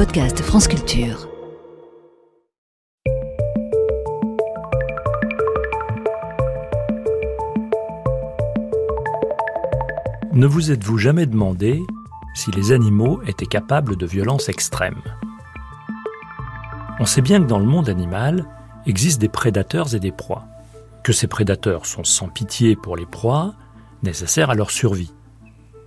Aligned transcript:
podcast 0.00 0.40
France 0.40 0.66
Culture. 0.66 1.28
Ne 10.32 10.46
vous 10.46 10.70
êtes-vous 10.70 10.96
jamais 10.96 11.26
demandé 11.26 11.82
si 12.34 12.50
les 12.52 12.72
animaux 12.72 13.20
étaient 13.26 13.44
capables 13.44 13.96
de 13.98 14.06
violences 14.06 14.48
extrêmes 14.48 15.02
On 16.98 17.04
sait 17.04 17.20
bien 17.20 17.42
que 17.42 17.46
dans 17.46 17.58
le 17.58 17.66
monde 17.66 17.90
animal 17.90 18.46
existent 18.86 19.20
des 19.20 19.28
prédateurs 19.28 19.94
et 19.94 20.00
des 20.00 20.12
proies, 20.12 20.46
que 21.04 21.12
ces 21.12 21.26
prédateurs 21.26 21.84
sont 21.84 22.04
sans 22.04 22.28
pitié 22.28 22.74
pour 22.74 22.96
les 22.96 23.04
proies, 23.04 23.52
nécessaires 24.02 24.48
à 24.48 24.54
leur 24.54 24.70
survie. 24.70 25.12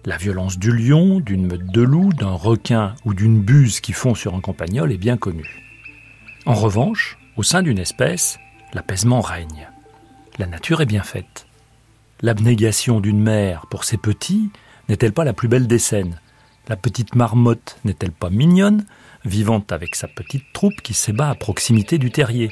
La 0.05 0.17
violence 0.17 0.59
du 0.59 0.75
lion, 0.75 1.21
d'une 1.21 1.47
meute 1.47 1.67
de 1.67 1.81
loups, 1.81 2.11
d'un 2.11 2.33
requin 2.33 2.93
ou 3.05 3.13
d'une 3.13 3.39
buse 3.39 3.79
qui 3.79 3.93
fond 3.93 4.15
sur 4.15 4.35
un 4.35 4.41
campagnol 4.41 4.91
est 4.91 4.97
bien 4.97 5.15
connue. 5.15 5.63
En 6.45 6.55
revanche, 6.55 7.17
au 7.37 7.43
sein 7.43 7.61
d'une 7.61 7.79
espèce, 7.79 8.37
l'apaisement 8.73 9.21
règne. 9.21 9.69
La 10.37 10.45
nature 10.45 10.81
est 10.81 10.85
bien 10.85 11.03
faite. 11.03 11.47
L'abnégation 12.21 12.99
d'une 12.99 13.21
mère 13.21 13.65
pour 13.67 13.85
ses 13.85 13.95
petits 13.95 14.49
n'est-elle 14.89 15.13
pas 15.13 15.23
la 15.23 15.31
plus 15.31 15.47
belle 15.47 15.67
des 15.67 15.79
scènes? 15.79 16.19
La 16.67 16.75
petite 16.75 17.15
marmotte 17.15 17.79
n'est-elle 17.85 18.11
pas 18.11 18.29
mignonne, 18.29 18.85
vivante 19.23 19.71
avec 19.71 19.95
sa 19.95 20.09
petite 20.09 20.51
troupe 20.51 20.81
qui 20.81 20.93
s'ébat 20.93 21.29
à 21.29 21.35
proximité 21.35 21.97
du 21.97 22.11
terrier? 22.11 22.49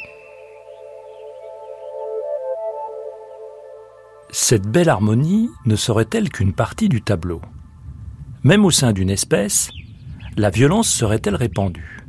Cette 4.34 4.66
belle 4.66 4.88
harmonie 4.88 5.50
ne 5.66 5.76
serait-elle 5.76 6.30
qu'une 6.30 6.54
partie 6.54 6.88
du 6.88 7.02
tableau? 7.02 7.42
Même 8.46 8.64
au 8.64 8.72
sein 8.72 8.94
d'une 8.94 9.10
espèce, 9.10 9.72
la 10.38 10.50
violence 10.50 10.88
serait-elle 10.88 11.36
répandue? 11.36 12.00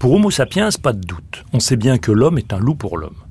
Pour 0.00 0.14
Homo 0.14 0.32
sapiens, 0.32 0.70
pas 0.82 0.92
de 0.92 1.00
doute. 1.00 1.44
On 1.52 1.60
sait 1.60 1.76
bien 1.76 1.98
que 1.98 2.10
l'homme 2.10 2.38
est 2.38 2.52
un 2.52 2.58
loup 2.58 2.74
pour 2.74 2.98
l'homme. 2.98 3.22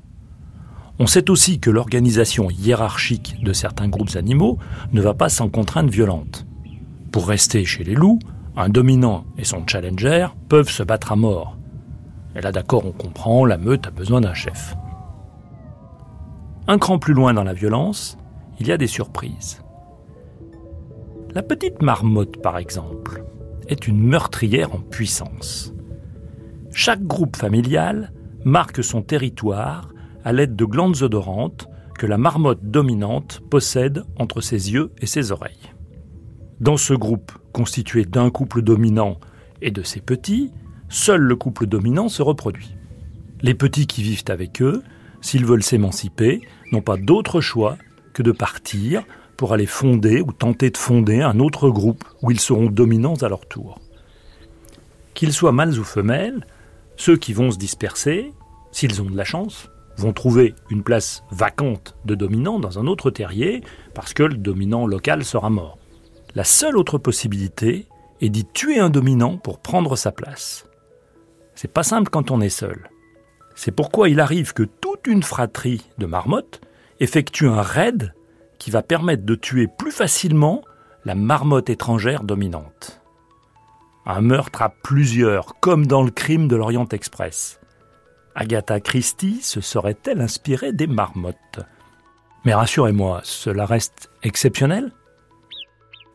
On 0.98 1.06
sait 1.06 1.28
aussi 1.28 1.60
que 1.60 1.68
l'organisation 1.68 2.50
hiérarchique 2.50 3.36
de 3.42 3.52
certains 3.52 3.88
groupes 3.88 4.16
animaux 4.16 4.58
ne 4.94 5.02
va 5.02 5.12
pas 5.12 5.28
sans 5.28 5.50
contraintes 5.50 5.90
violentes. 5.90 6.46
Pour 7.12 7.28
rester 7.28 7.66
chez 7.66 7.84
les 7.84 7.94
loups, 7.94 8.20
un 8.56 8.70
dominant 8.70 9.26
et 9.36 9.44
son 9.44 9.66
challenger 9.66 10.28
peuvent 10.48 10.70
se 10.70 10.82
battre 10.82 11.12
à 11.12 11.16
mort. 11.16 11.58
Et 12.34 12.40
là 12.40 12.52
d'accord, 12.52 12.86
on 12.86 12.92
comprend, 12.92 13.44
la 13.44 13.58
meute 13.58 13.86
a 13.86 13.90
besoin 13.90 14.22
d'un 14.22 14.32
chef. 14.32 14.74
Un 16.68 16.78
cran 16.78 17.00
plus 17.00 17.12
loin 17.12 17.34
dans 17.34 17.42
la 17.42 17.54
violence, 17.54 18.16
il 18.60 18.68
y 18.68 18.72
a 18.72 18.76
des 18.76 18.86
surprises. 18.86 19.62
La 21.34 21.42
petite 21.42 21.82
marmotte, 21.82 22.40
par 22.40 22.56
exemple, 22.56 23.24
est 23.66 23.88
une 23.88 24.00
meurtrière 24.00 24.72
en 24.72 24.78
puissance. 24.78 25.74
Chaque 26.72 27.02
groupe 27.02 27.36
familial 27.36 28.12
marque 28.44 28.84
son 28.84 29.02
territoire 29.02 29.92
à 30.24 30.32
l'aide 30.32 30.54
de 30.54 30.64
glandes 30.64 31.02
odorantes 31.02 31.66
que 31.98 32.06
la 32.06 32.16
marmotte 32.16 32.62
dominante 32.62 33.40
possède 33.50 34.04
entre 34.16 34.40
ses 34.40 34.72
yeux 34.72 34.92
et 35.00 35.06
ses 35.06 35.32
oreilles. 35.32 35.72
Dans 36.60 36.76
ce 36.76 36.94
groupe, 36.94 37.32
constitué 37.52 38.04
d'un 38.04 38.30
couple 38.30 38.62
dominant 38.62 39.18
et 39.62 39.72
de 39.72 39.82
ses 39.82 40.00
petits, 40.00 40.52
seul 40.88 41.22
le 41.22 41.34
couple 41.34 41.66
dominant 41.66 42.08
se 42.08 42.22
reproduit. 42.22 42.76
Les 43.40 43.54
petits 43.54 43.88
qui 43.88 44.02
vivent 44.02 44.24
avec 44.28 44.62
eux 44.62 44.82
s'ils 45.22 45.46
veulent 45.46 45.62
s'émanciper, 45.62 46.42
n'ont 46.70 46.82
pas 46.82 46.98
d'autre 46.98 47.40
choix 47.40 47.78
que 48.12 48.22
de 48.22 48.32
partir 48.32 49.02
pour 49.38 49.54
aller 49.54 49.66
fonder 49.66 50.20
ou 50.20 50.32
tenter 50.32 50.70
de 50.70 50.76
fonder 50.76 51.22
un 51.22 51.40
autre 51.40 51.70
groupe 51.70 52.04
où 52.20 52.30
ils 52.30 52.40
seront 52.40 52.68
dominants 52.68 53.14
à 53.14 53.28
leur 53.28 53.46
tour. 53.46 53.80
Qu'ils 55.14 55.32
soient 55.32 55.52
mâles 55.52 55.78
ou 55.78 55.84
femelles, 55.84 56.46
ceux 56.96 57.16
qui 57.16 57.32
vont 57.32 57.50
se 57.50 57.58
disperser, 57.58 58.32
s'ils 58.70 59.00
ont 59.00 59.10
de 59.10 59.16
la 59.16 59.24
chance, 59.24 59.68
vont 59.96 60.12
trouver 60.12 60.54
une 60.70 60.82
place 60.82 61.22
vacante 61.30 61.96
de 62.04 62.14
dominant 62.14 62.58
dans 62.58 62.78
un 62.78 62.86
autre 62.86 63.10
terrier 63.10 63.62
parce 63.94 64.14
que 64.14 64.22
le 64.22 64.36
dominant 64.36 64.86
local 64.86 65.24
sera 65.24 65.50
mort. 65.50 65.78
La 66.34 66.44
seule 66.44 66.78
autre 66.78 66.98
possibilité 66.98 67.86
est 68.20 68.30
d'y 68.30 68.44
tuer 68.44 68.78
un 68.78 68.90
dominant 68.90 69.36
pour 69.36 69.58
prendre 69.58 69.96
sa 69.96 70.12
place. 70.12 70.66
C'est 71.54 71.72
pas 71.72 71.82
simple 71.82 72.10
quand 72.10 72.30
on 72.30 72.40
est 72.40 72.48
seul. 72.48 72.88
C'est 73.54 73.72
pourquoi 73.72 74.08
il 74.08 74.20
arrive 74.20 74.54
que 74.54 74.62
une 75.06 75.22
fratrie 75.22 75.86
de 75.98 76.06
marmottes 76.06 76.60
effectue 77.00 77.48
un 77.48 77.62
raid 77.62 78.14
qui 78.58 78.70
va 78.70 78.82
permettre 78.82 79.24
de 79.24 79.34
tuer 79.34 79.66
plus 79.66 79.90
facilement 79.90 80.62
la 81.04 81.14
marmotte 81.14 81.70
étrangère 81.70 82.22
dominante. 82.22 83.00
Un 84.06 84.20
meurtre 84.20 84.62
à 84.62 84.68
plusieurs, 84.68 85.58
comme 85.60 85.86
dans 85.86 86.02
le 86.02 86.10
crime 86.10 86.48
de 86.48 86.56
l'Orient 86.56 86.88
Express. 86.88 87.60
Agatha 88.34 88.80
Christie 88.80 89.42
se 89.42 89.60
serait-elle 89.60 90.20
inspirée 90.20 90.72
des 90.72 90.86
marmottes? 90.86 91.60
Mais 92.44 92.54
rassurez-moi, 92.54 93.20
cela 93.24 93.66
reste 93.66 94.10
exceptionnel? 94.22 94.92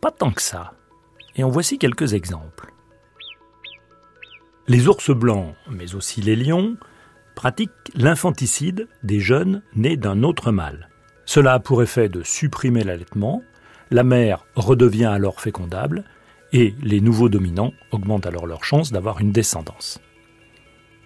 Pas 0.02 0.12
tant 0.12 0.32
que 0.32 0.42
ça. 0.42 0.74
Et 1.36 1.44
en 1.44 1.50
voici 1.50 1.78
quelques 1.78 2.14
exemples. 2.14 2.74
Les 4.68 4.88
ours 4.88 5.12
blancs, 5.12 5.56
mais 5.70 5.96
aussi 5.96 6.22
les 6.22 6.36
lions, 6.36 6.76
pratique 7.38 7.70
l'infanticide 7.94 8.88
des 9.04 9.20
jeunes 9.20 9.62
nés 9.76 9.96
d'un 9.96 10.24
autre 10.24 10.52
mâle. 10.52 10.90
Cela 11.26 11.54
a 11.54 11.60
pour 11.60 11.84
effet 11.84 12.10
de 12.10 12.24
supprimer 12.24 12.84
l'allaitement, 12.84 13.44
la 13.92 14.04
mère 14.04 14.44
redevient 14.56 15.06
alors 15.06 15.40
fécondable, 15.40 16.04
et 16.52 16.74
les 16.82 17.00
nouveaux 17.00 17.30
dominants 17.30 17.74
augmentent 17.92 18.26
alors 18.26 18.48
leur 18.48 18.64
chance 18.64 18.92
d'avoir 18.92 19.22
une 19.22 19.32
descendance. 19.32 20.00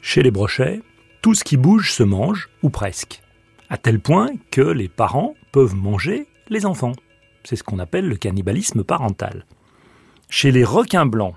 Chez 0.02 0.24
les 0.24 0.32
brochets, 0.32 0.82
tout 1.22 1.34
ce 1.34 1.44
qui 1.44 1.58
bouge 1.58 1.92
se 1.92 2.04
mange, 2.04 2.48
ou 2.64 2.70
presque, 2.70 3.22
à 3.70 3.78
tel 3.78 4.00
point 4.00 4.30
que 4.52 4.62
les 4.62 4.88
parents 4.88 5.36
peuvent 5.52 5.76
manger 5.76 6.30
les 6.48 6.66
enfants. 6.66 6.94
C'est 7.44 7.58
ce 7.58 7.64
qu'on 7.64 7.78
appelle 7.78 8.08
le 8.08 8.16
cannibalisme 8.16 8.86
parental. 8.86 9.46
Chez 10.30 10.52
les 10.52 10.64
requins 10.64 11.06
blancs, 11.06 11.36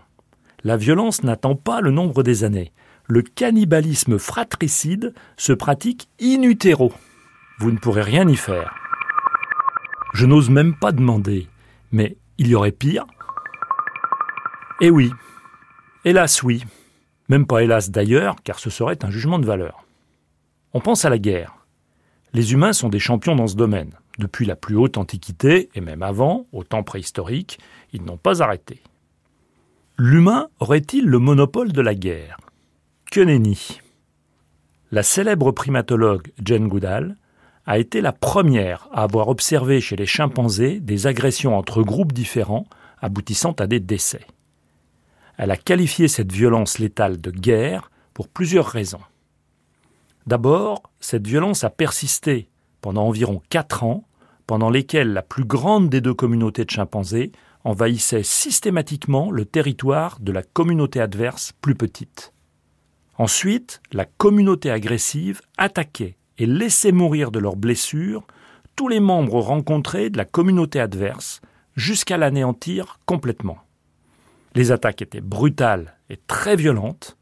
la 0.62 0.76
violence 0.76 1.25
n'attend 1.25 1.56
pas 1.56 1.81
le 1.81 1.91
nombre 1.91 2.22
des 2.22 2.44
années 2.44 2.72
le 3.06 3.22
cannibalisme 3.22 4.19
fratricide 4.19 5.15
se 5.37 5.53
pratique 5.53 6.09
in 6.20 6.42
utero. 6.42 6.92
Vous 7.59 7.70
ne 7.70 7.78
pourrez 7.78 8.03
rien 8.03 8.28
y 8.28 8.37
faire. 8.37 8.75
Je 10.15 10.26
n'ose 10.26 10.50
même 10.50 10.75
pas 10.75 10.92
demander, 10.92 11.48
mais 11.93 12.16
il 12.38 12.48
y 12.48 12.54
aurait 12.54 12.72
pire 12.72 13.04
Eh 14.81 14.91
oui, 14.91 15.12
hélas 16.04 16.43
oui, 16.43 16.64
même 17.28 17.47
pas 17.47 17.62
hélas 17.62 17.91
d'ailleurs, 17.91 18.37
car 18.43 18.59
ce 18.59 18.70
serait 18.70 19.04
un 19.04 19.10
jugement 19.10 19.38
de 19.38 19.47
valeur. 19.47 19.84
On 20.72 20.81
pense 20.81 21.04
à 21.04 21.10
la 21.10 21.19
guerre. 21.19 21.54
Les 22.32 22.53
humains 22.53 22.72
sont 22.72 22.88
des 22.88 22.98
champions 22.98 23.37
dans 23.37 23.47
ce 23.47 23.56
domaine. 23.56 23.93
Depuis 24.19 24.47
la 24.47 24.56
plus 24.56 24.76
haute 24.76 24.98
antiquité, 24.98 25.69
et 25.75 25.81
même 25.81 26.03
avant, 26.03 26.47
au 26.53 26.64
temps 26.64 26.82
préhistorique, 26.82 27.59
ils 27.93 28.03
n'ont 28.03 28.16
pas 28.16 28.43
arrêté. 28.43 28.81
L'humain 29.97 30.48
aurait-il 30.59 31.06
le 31.06 31.19
monopole 31.19 31.72
de 31.72 31.81
la 31.81 31.94
guerre? 31.94 32.38
La 34.91 35.04
célèbre 35.04 35.52
primatologue 35.52 36.32
Jane 36.42 36.66
Goodall 36.66 37.16
a 37.64 37.78
été 37.78 38.00
la 38.00 38.10
première 38.10 38.88
à 38.91 39.04
avoir 39.04 39.28
observé 39.28 39.80
chez 39.80 39.94
les 39.94 40.06
chimpanzés 40.06 40.80
des 40.80 41.06
agressions 41.06 41.56
entre 41.56 41.82
groupes 41.82 42.12
différents 42.12 42.66
aboutissant 43.00 43.52
à 43.52 43.69
des 43.69 43.78
décès. 43.78 44.26
Elle 45.36 45.52
a 45.52 45.56
qualifié 45.56 46.08
cette 46.08 46.32
violence 46.32 46.80
létale 46.80 47.20
de 47.20 47.30
guerre 47.30 47.92
pour 48.14 48.26
plusieurs 48.26 48.66
raisons. 48.66 49.02
D'abord, 50.26 50.82
cette 50.98 51.26
violence 51.26 51.62
a 51.62 51.70
persisté 51.70 52.48
pendant 52.81 53.06
environ 53.06 53.41
quatre 53.48 53.84
ans, 53.84 54.08
pendant 54.48 54.70
lesquels 54.70 55.12
la 55.12 55.22
plus 55.22 55.44
grande 55.44 55.88
des 55.88 56.00
deux 56.00 56.14
communautés 56.14 56.64
de 56.64 56.70
chimpanzés 56.70 57.31
envahissait 57.62 58.25
systématiquement 58.25 59.31
le 59.31 59.44
territoire 59.44 60.19
de 60.19 60.32
la 60.32 60.43
communauté 60.43 61.00
adverse 61.00 61.52
plus 61.61 61.76
petite. 61.76 62.33
Ensuite, 63.16 63.81
la 63.93 64.05
communauté 64.05 64.70
agressive 64.70 65.40
attaquait 65.56 66.16
et 66.38 66.46
laissait 66.46 66.93
mourir 66.93 67.31
de 67.31 67.38
leurs 67.38 67.56
blessures 67.56 68.26
tous 68.76 68.88
les 68.88 69.00
membres 69.00 69.40
rencontrés 69.40 70.11
de 70.11 70.16
la 70.16 70.25
communauté 70.25 70.81
adverse 70.81 71.40
jusqu'à 71.76 72.16
l'anéantir 72.16 72.99
complètement. 73.06 73.58
Les 74.55 74.72
attaques 74.72 75.02
étaient 75.02 75.20
brutales 75.20 75.96
et 76.11 76.19
très 76.26 76.56
violentes, 76.56 77.16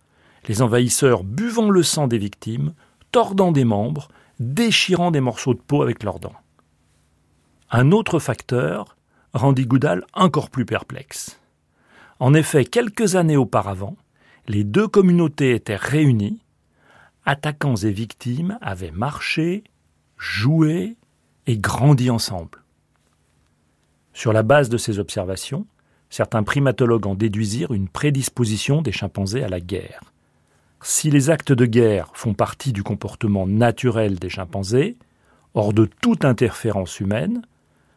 les 0.49 0.63
envahisseurs 0.63 1.25
buvant 1.25 1.71
le 1.71 1.83
sang 1.83 2.09
des 2.09 2.19
victimes, 2.19 2.75
tordant 3.11 3.53
des 3.53 3.65
membres, 3.65 4.09
déchirant 4.41 5.11
des 5.11 5.21
morceaux 5.21 5.55
de 5.55 5.61
peau 5.61 5.83
avec 5.83 6.03
leurs 6.03 6.21
dents. 6.21 6.35
Un 7.71 7.93
autre 7.93 8.19
facteur 8.19 8.97
rendit 9.35 9.67
Goudal 9.67 10.05
encore 10.15 10.51
plus 10.51 10.67
perplexe. 10.67 11.39
En 12.19 12.35
effet, 12.35 12.65
quelques 12.65 13.17
années 13.17 13.37
auparavant, 13.37 13.97
les 14.49 14.65
deux 14.65 14.89
communautés 14.89 15.55
étaient 15.55 15.77
réunies, 15.77 16.41
attaquants 17.25 17.77
et 17.77 17.93
victimes 17.93 18.59
avaient 18.61 18.91
marché, 18.91 19.65
joué 20.19 20.97
et 21.47 21.59
grandi 21.59 22.11
ensemble. 22.11 22.63
Sur 24.13 24.33
la 24.33 24.43
base 24.43 24.69
de 24.69 24.77
ces 24.77 24.99
observations, 24.99 25.67
certains 26.11 26.43
primatologues 26.43 27.07
en 27.07 27.15
déduisirent 27.15 27.73
une 27.73 27.89
prédisposition 27.89 28.83
des 28.83 28.93
chimpanzés 28.93 29.43
à 29.43 29.49
la 29.49 29.61
guerre. 29.61 30.13
Si 30.83 31.11
les 31.11 31.31
actes 31.31 31.53
de 31.53 31.65
guerre 31.65 32.11
font 32.15 32.35
partie 32.35 32.73
du 32.73 32.83
comportement 32.83 33.47
naturel 33.47 34.19
des 34.19 34.29
chimpanzés, 34.29 34.97
hors 35.55 35.73
de 35.73 35.89
toute 36.01 36.25
interférence 36.25 36.99
humaine, 37.01 37.43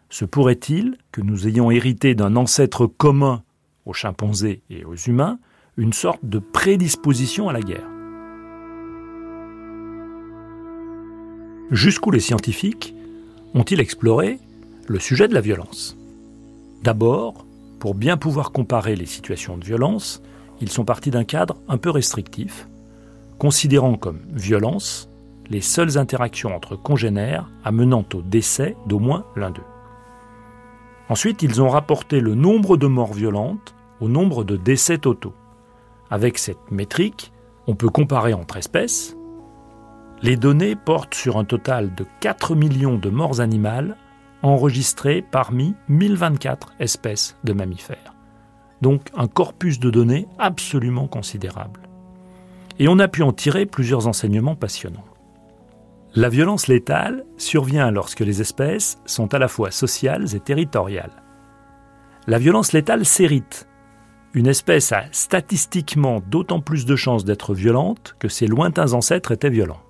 se 0.09 0.23
pourrait-il 0.23 0.97
que 1.11 1.21
nous 1.21 1.47
ayons 1.47 1.71
hérité 1.71 2.15
d'un 2.15 2.35
ancêtre 2.35 2.85
commun 2.85 3.43
aux 3.85 3.93
chimpanzés 3.93 4.61
et 4.69 4.85
aux 4.85 4.95
humains 4.95 5.39
une 5.77 5.93
sorte 5.93 6.23
de 6.23 6.39
prédisposition 6.39 7.49
à 7.49 7.53
la 7.53 7.61
guerre 7.61 7.89
Jusqu'où 11.69 12.11
les 12.11 12.21
scientifiques 12.21 12.95
ont-ils 13.53 13.81
exploré 13.81 14.39
le 14.87 14.99
sujet 14.99 15.27
de 15.27 15.33
la 15.33 15.41
violence? 15.41 15.97
D'abord, 16.83 17.45
pour 17.79 17.95
bien 17.95 18.15
pouvoir 18.15 18.51
comparer 18.51 18.95
les 18.95 19.05
situations 19.05 19.57
de 19.57 19.65
violence, 19.65 20.21
ils 20.61 20.69
sont 20.69 20.85
partis 20.85 21.11
d'un 21.11 21.25
cadre 21.25 21.57
un 21.67 21.77
peu 21.77 21.89
restrictif, 21.89 22.69
considérant 23.37 23.97
comme 23.97 24.19
violence 24.31 25.09
les 25.49 25.61
seules 25.61 25.97
interactions 25.97 26.55
entre 26.55 26.77
congénères 26.77 27.49
amenant 27.65 28.05
au 28.13 28.21
décès 28.21 28.77
d'au 28.87 28.99
moins 28.99 29.25
l'un 29.35 29.51
d'eux. 29.51 29.61
Ensuite, 31.09 31.43
ils 31.43 31.61
ont 31.61 31.69
rapporté 31.69 32.21
le 32.21 32.33
nombre 32.33 32.77
de 32.77 32.87
morts 32.87 33.13
violentes 33.13 33.75
au 33.99 34.07
nombre 34.07 34.43
de 34.43 34.55
décès 34.55 34.99
totaux. 34.99 35.33
Avec 36.09 36.37
cette 36.37 36.71
métrique, 36.71 37.31
on 37.67 37.75
peut 37.75 37.89
comparer 37.89 38.33
entre 38.33 38.57
espèces. 38.57 39.15
Les 40.21 40.37
données 40.37 40.75
portent 40.75 41.15
sur 41.15 41.37
un 41.37 41.45
total 41.45 41.93
de 41.95 42.05
4 42.21 42.55
millions 42.55 42.97
de 42.97 43.09
morts 43.09 43.41
animales 43.41 43.97
enregistrées 44.43 45.23
parmi 45.23 45.75
1024 45.89 46.73
espèces 46.79 47.37
de 47.43 47.53
mammifères. 47.53 48.13
Donc 48.81 49.09
un 49.15 49.27
corpus 49.27 49.79
de 49.79 49.89
données 49.89 50.27
absolument 50.37 51.07
considérable. 51.07 51.81
Et 52.77 52.87
on 52.87 52.99
a 52.99 53.07
pu 53.07 53.23
en 53.23 53.33
tirer 53.33 53.65
plusieurs 53.65 54.07
enseignements 54.07 54.55
passionnants. 54.55 55.05
La 56.13 56.29
violence 56.29 56.67
létale 56.67 57.25
survient 57.37 57.91
lorsque 57.91 58.19
les 58.19 58.41
espèces 58.41 58.99
sont 59.05 59.33
à 59.33 59.39
la 59.39 59.47
fois 59.47 59.71
sociales 59.71 60.35
et 60.35 60.39
territoriales. 60.39 61.23
La 62.27 62.39
violence 62.39 62.71
létale 62.71 63.05
s'hérite. 63.05 63.67
Une 64.35 64.45
espèce 64.45 64.91
a 64.91 65.05
statistiquement 65.11 66.19
d'autant 66.19 66.59
plus 66.59 66.85
de 66.85 66.95
chances 66.95 67.25
d'être 67.25 67.55
violente 67.55 68.15
que 68.19 68.27
ses 68.27 68.45
lointains 68.45 68.93
ancêtres 68.93 69.31
étaient 69.31 69.49
violents. 69.49 69.81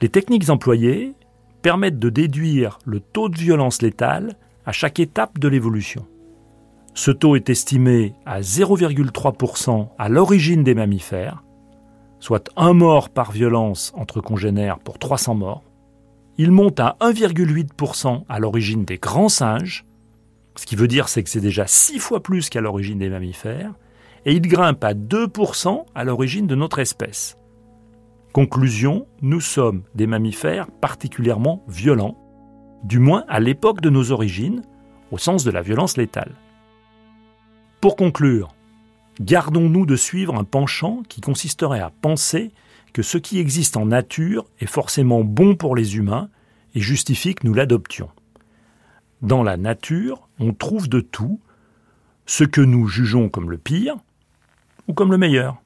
Les 0.00 0.08
techniques 0.08 0.50
employées 0.50 1.14
permettent 1.62 2.00
de 2.00 2.10
déduire 2.10 2.78
le 2.84 2.98
taux 2.98 3.28
de 3.28 3.38
violence 3.38 3.82
létale 3.82 4.36
à 4.66 4.72
chaque 4.72 4.98
étape 4.98 5.38
de 5.38 5.46
l'évolution. 5.46 6.06
Ce 6.94 7.12
taux 7.12 7.36
est 7.36 7.48
estimé 7.48 8.14
à 8.26 8.40
0,3% 8.40 9.90
à 9.96 10.08
l'origine 10.08 10.64
des 10.64 10.74
mammifères 10.74 11.44
soit 12.20 12.50
un 12.56 12.74
mort 12.74 13.08
par 13.08 13.32
violence 13.32 13.92
entre 13.96 14.20
congénères 14.20 14.78
pour 14.78 14.98
300 14.98 15.34
morts. 15.34 15.64
Il 16.36 16.52
monte 16.52 16.78
à 16.78 16.96
1,8% 17.00 18.24
à 18.28 18.38
l'origine 18.38 18.84
des 18.84 18.98
grands 18.98 19.28
singes, 19.28 19.84
ce 20.56 20.66
qui 20.66 20.76
veut 20.76 20.88
dire 20.88 21.08
c'est 21.08 21.22
que 21.22 21.30
c'est 21.30 21.40
déjà 21.40 21.66
6 21.66 21.98
fois 21.98 22.22
plus 22.22 22.48
qu'à 22.48 22.60
l'origine 22.60 22.98
des 22.98 23.08
mammifères, 23.08 23.74
et 24.24 24.34
il 24.34 24.42
grimpe 24.42 24.84
à 24.84 24.94
2% 24.94 25.84
à 25.94 26.04
l'origine 26.04 26.46
de 26.46 26.54
notre 26.54 26.78
espèce. 26.78 27.36
Conclusion, 28.32 29.06
nous 29.22 29.40
sommes 29.40 29.82
des 29.94 30.06
mammifères 30.06 30.70
particulièrement 30.70 31.64
violents, 31.68 32.16
du 32.84 32.98
moins 32.98 33.24
à 33.28 33.40
l'époque 33.40 33.80
de 33.80 33.90
nos 33.90 34.12
origines, 34.12 34.62
au 35.10 35.18
sens 35.18 35.44
de 35.44 35.50
la 35.50 35.62
violence 35.62 35.96
létale. 35.96 36.34
Pour 37.80 37.96
conclure, 37.96 38.54
Gardons-nous 39.20 39.84
de 39.84 39.96
suivre 39.96 40.34
un 40.34 40.44
penchant 40.44 41.02
qui 41.06 41.20
consisterait 41.20 41.80
à 41.80 41.90
penser 41.90 42.52
que 42.94 43.02
ce 43.02 43.18
qui 43.18 43.38
existe 43.38 43.76
en 43.76 43.84
nature 43.84 44.46
est 44.60 44.66
forcément 44.66 45.24
bon 45.24 45.56
pour 45.56 45.76
les 45.76 45.96
humains 45.96 46.30
et 46.74 46.80
justifie 46.80 47.34
que 47.34 47.46
nous 47.46 47.52
l'adoptions. 47.52 48.08
Dans 49.22 49.42
la 49.42 49.58
nature, 49.58 50.28
on 50.38 50.54
trouve 50.54 50.88
de 50.88 51.00
tout, 51.00 51.40
ce 52.24 52.42
que 52.44 52.62
nous 52.62 52.88
jugeons 52.88 53.28
comme 53.28 53.50
le 53.50 53.58
pire 53.58 53.96
ou 54.88 54.94
comme 54.94 55.10
le 55.10 55.18
meilleur. 55.18 55.60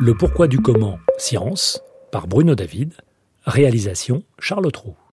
Le 0.00 0.14
pourquoi 0.14 0.48
du 0.48 0.58
comment, 0.58 0.98
science, 1.16 1.80
par 2.10 2.26
Bruno 2.26 2.56
David, 2.56 2.94
réalisation 3.46 4.24
Charles 4.40 4.72
Trou. 4.72 4.96